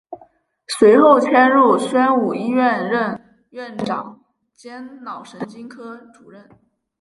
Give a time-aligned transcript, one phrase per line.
[0.79, 4.23] 随后迁入宣武医院任院长
[4.55, 6.49] 兼脑神经科主任。